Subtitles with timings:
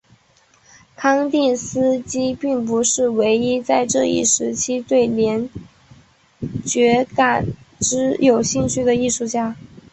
[0.95, 5.47] 康定斯基并不是唯一在这一时期对联
[6.65, 7.45] 觉感
[7.79, 9.55] 知有兴趣的艺术家。